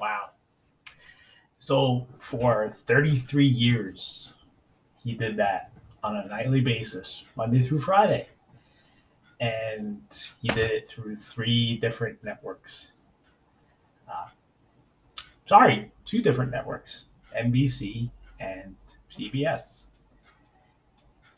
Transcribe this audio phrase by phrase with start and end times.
[0.00, 0.30] Wow.
[1.58, 4.34] So for 33 years,
[5.02, 8.28] he did that on a nightly basis, Monday through Friday.
[9.40, 10.02] And
[10.42, 12.92] he did it through three different networks.
[14.10, 14.28] Uh,
[15.46, 17.06] sorry, two different networks
[17.38, 18.74] NBC and
[19.10, 19.88] CBS.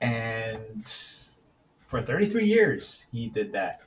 [0.00, 0.86] And
[1.86, 3.82] for 33 years, he did that,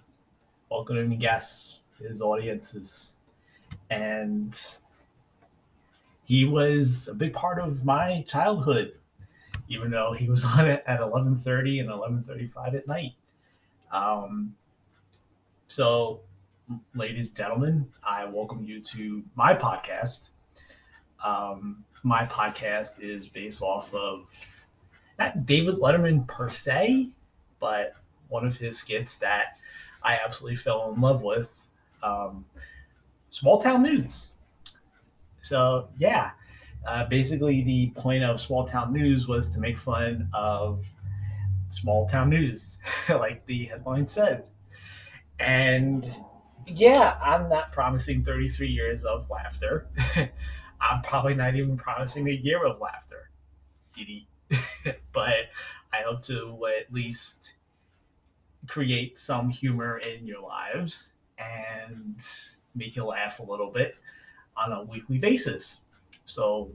[0.70, 3.16] welcoming guests, his audiences.
[3.90, 4.59] And
[6.26, 8.94] he was a big part of my childhood,
[9.68, 13.14] even though he was on it at 11:30 and 11:35 at night.
[13.92, 14.56] Um,
[15.67, 16.22] so,
[16.94, 20.30] ladies and gentlemen, I welcome you to my podcast.
[21.23, 24.66] Um, my podcast is based off of
[25.17, 27.10] not David Letterman per se,
[27.60, 27.94] but
[28.30, 29.58] one of his skits that
[30.04, 31.70] I absolutely fell in love with.
[32.02, 32.45] Um,
[33.30, 34.32] small town news.
[35.42, 36.32] So yeah,
[36.88, 40.86] uh, basically the point of small town news was to make fun of
[41.70, 44.44] small town news, like the headline said.
[45.39, 46.06] And
[46.68, 49.88] yeah, I'm not promising 33 years of laughter.
[50.82, 53.30] I'm probably not even promising a year of laughter.
[53.94, 54.28] Did he?
[55.12, 55.50] but
[55.94, 57.56] I hope to at least
[58.68, 62.22] create some humor in your lives and
[62.76, 63.95] make you laugh a little bit
[64.58, 65.82] on a weekly basis.
[66.26, 66.72] So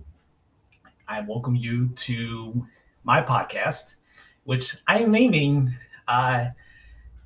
[1.07, 2.67] I welcome you to
[3.05, 3.97] my podcast,
[4.45, 5.73] which I am naming
[6.09, 6.47] uh,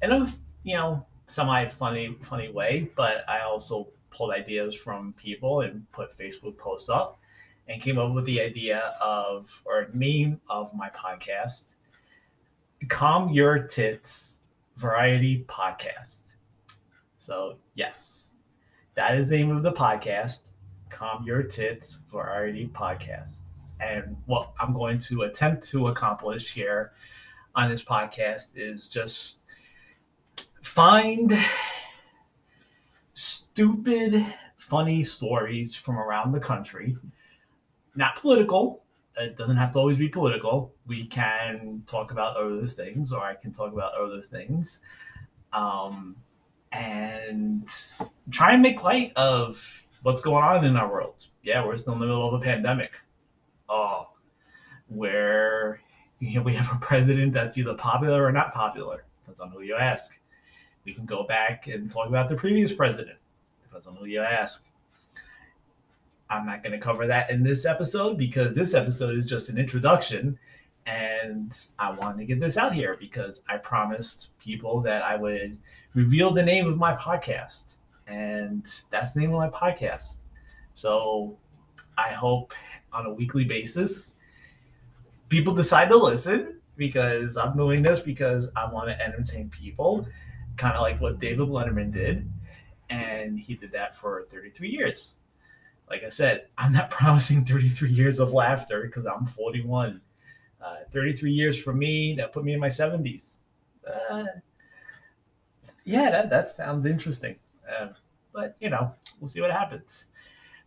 [0.02, 0.26] in a
[0.64, 6.16] you know semi funny funny way, but I also pulled ideas from people and put
[6.16, 7.20] Facebook posts up
[7.68, 11.74] and came up with the idea of or name of my podcast
[12.88, 14.42] calm your tits
[14.76, 16.36] variety podcast
[17.28, 18.30] so yes
[18.94, 20.52] that is the name of the podcast
[20.88, 23.42] calm your tits variety podcast
[23.80, 26.92] and what i'm going to attempt to accomplish here
[27.54, 29.44] on this podcast is just
[30.62, 31.38] find
[33.12, 34.24] stupid
[34.56, 36.96] funny stories from around the country
[37.94, 38.84] not political.
[39.16, 40.72] It doesn't have to always be political.
[40.86, 44.82] We can talk about other things, or I can talk about other things,
[45.52, 46.16] um,
[46.72, 47.68] and
[48.30, 51.26] try and make light of what's going on in our world.
[51.42, 52.92] Yeah, we're still in the middle of a pandemic.
[53.68, 54.08] Oh,
[54.88, 55.80] where
[56.20, 59.04] you know, we have a president that's either popular or not popular.
[59.20, 60.20] Depends on who you ask.
[60.84, 63.18] We can go back and talk about the previous president.
[63.62, 64.66] Depends on who you ask.
[66.30, 69.58] I'm not going to cover that in this episode because this episode is just an
[69.58, 70.38] introduction.
[70.88, 75.58] And I wanted to get this out here because I promised people that I would
[75.92, 77.76] reveal the name of my podcast.
[78.06, 80.20] And that's the name of my podcast.
[80.72, 81.36] So
[81.98, 82.54] I hope
[82.90, 84.18] on a weekly basis,
[85.28, 90.08] people decide to listen because I'm doing this because I want to entertain people,
[90.56, 92.26] kind of like what David Letterman did.
[92.88, 95.16] And he did that for 33 years
[95.90, 100.00] like I said, I'm not promising 33 years of laughter because I'm 41.
[100.60, 103.38] Uh, 33 years for me, that put me in my 70s.
[104.10, 104.24] Uh,
[105.84, 107.36] yeah, that, that sounds interesting.
[107.68, 107.88] Uh,
[108.32, 110.06] but, you know, we'll see what happens.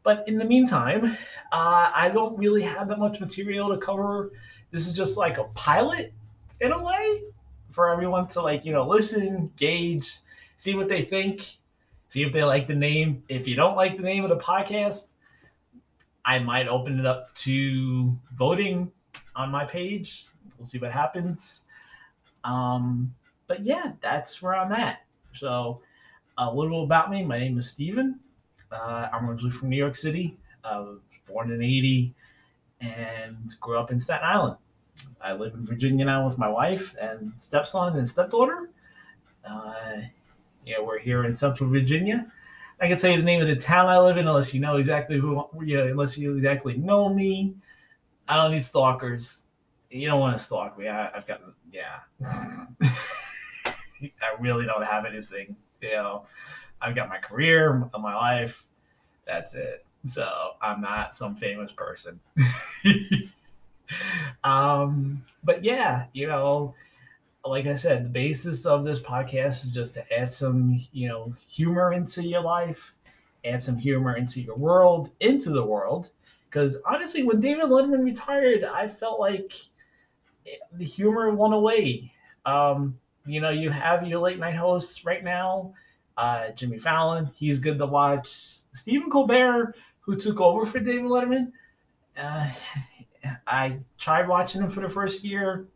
[0.03, 1.05] But in the meantime,
[1.51, 4.31] uh, I don't really have that much material to cover.
[4.71, 6.13] This is just like a pilot
[6.61, 7.21] in a way
[7.69, 10.19] for everyone to, like, you know, listen, gauge,
[10.55, 11.57] see what they think,
[12.09, 13.23] see if they like the name.
[13.27, 15.09] If you don't like the name of the podcast,
[16.23, 18.91] I might open it up to voting
[19.35, 20.27] on my page.
[20.57, 21.63] We'll see what happens.
[22.43, 23.13] Um,
[23.47, 25.03] but yeah, that's where I'm at.
[25.33, 25.81] So,
[26.37, 27.23] a little about me.
[27.23, 28.19] My name is Steven.
[28.71, 30.37] Uh, I'm originally from New York City.
[30.63, 32.13] I was born in 80
[32.81, 34.57] and grew up in Staten Island.
[35.21, 38.69] I live in Virginia now with my wife and stepson and stepdaughter.
[39.45, 40.01] Uh,
[40.65, 42.31] yeah, we're here in Central Virginia.
[42.79, 44.77] I can tell you the name of the town I live in unless you know
[44.77, 47.53] exactly who, you know, unless you exactly know me.
[48.31, 49.43] I don't need stalkers.
[49.89, 50.87] You don't want to stalk me.
[50.87, 51.99] I, have got, yeah.
[52.23, 52.89] I
[54.39, 55.57] really don't have anything.
[55.81, 56.25] You know,
[56.81, 58.65] I've got my career, my life.
[59.27, 59.85] That's it.
[60.05, 62.21] So I'm not some famous person.
[64.45, 66.73] um, but yeah, you know,
[67.43, 71.35] like I said, the basis of this podcast is just to add some, you know,
[71.49, 72.95] humor into your life,
[73.43, 76.11] add some humor into your world, into the world.
[76.51, 79.53] Because honestly, when David Letterman retired, I felt like
[80.73, 82.11] the humor went away.
[82.45, 85.73] Um, you know, you have your late night hosts right now,
[86.17, 88.27] uh, Jimmy Fallon, he's good to watch.
[88.73, 91.51] Stephen Colbert who took over for David Letterman.
[92.17, 92.49] Uh,
[93.47, 95.67] I tried watching him for the first year.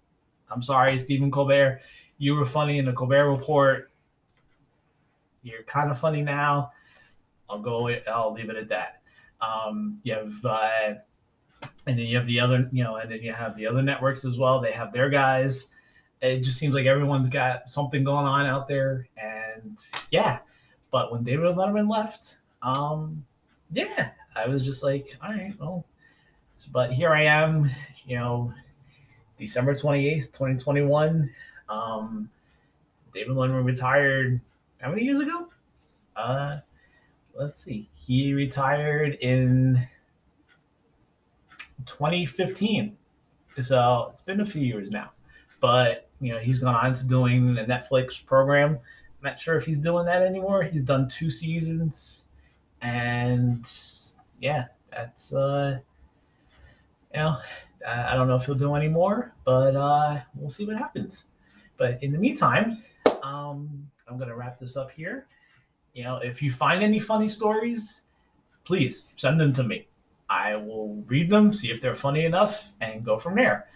[0.49, 1.79] I'm sorry, Stephen Colbert.
[2.17, 3.91] You were funny in the Colbert Report.
[5.43, 6.71] You're kind of funny now.
[7.49, 7.89] I'll go.
[8.07, 9.01] I'll leave it at that.
[9.41, 10.93] Um, you have, uh,
[11.87, 14.25] and then you have the other, you know, and then you have the other networks
[14.25, 14.59] as well.
[14.59, 15.69] They have their guys.
[16.21, 19.77] It just seems like everyone's got something going on out there, and
[20.11, 20.39] yeah.
[20.91, 23.25] But when David Letterman left, um,
[23.71, 25.85] yeah, I was just like, all right, well,
[26.71, 27.69] but here I am,
[28.05, 28.53] you know,
[29.37, 31.29] December 28th, 2021.
[31.67, 32.29] Um,
[33.13, 34.39] David Letterman retired
[34.79, 35.49] how many years ago?
[36.15, 36.57] Uh,
[37.35, 37.89] let's see.
[37.93, 39.87] He retired in
[41.85, 42.97] 2015.
[43.61, 45.11] So it's been a few years now.
[45.59, 48.71] But, you know, he's gone on to doing a Netflix program.
[48.71, 50.63] I'm not sure if he's doing that anymore.
[50.63, 52.27] He's done two seasons.
[52.81, 53.67] And
[54.41, 55.79] yeah, that's, uh,
[57.13, 57.37] you know,
[57.87, 61.25] I don't know if he'll do any more, but uh, we'll see what happens.
[61.77, 62.83] But in the meantime,
[63.23, 65.27] um, I'm going to wrap this up here.
[65.95, 68.03] You know, if you find any funny stories,
[68.65, 69.87] please send them to me.
[70.29, 73.67] I will read them, see if they're funny enough, and go from there.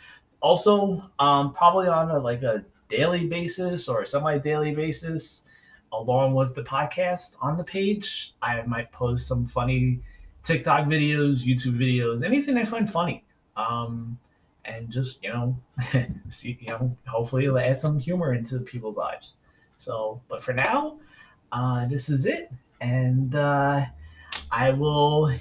[0.42, 5.46] Also, um, probably on a, like a daily basis or semi-daily basis,
[5.94, 10.02] along with the podcast on the page, I might post some funny
[10.44, 13.24] TikTok videos, YouTube videos, anything I find funny.
[13.56, 14.18] Um,
[14.66, 15.58] and just you know,
[16.30, 19.34] see you know, hopefully it'll add some humor into people's lives.
[19.78, 20.98] So, but for now,
[21.52, 22.52] uh, this is it,
[22.82, 23.86] and uh,
[24.52, 25.34] I will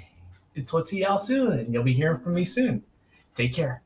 [0.65, 2.83] talk to y'all soon, and you'll be hearing from me soon.
[3.35, 3.81] Take care.